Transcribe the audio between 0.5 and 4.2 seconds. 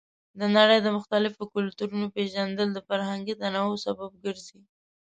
نړۍ د مختلفو کلتورونو پیژندل د فرهنګي تنوع سبب